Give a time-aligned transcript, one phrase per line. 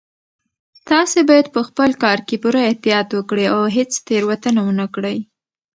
[0.89, 5.17] تاسو باید په خپل کار کې پوره احتیاط وکړئ او هیڅ تېروتنه ونه کړئ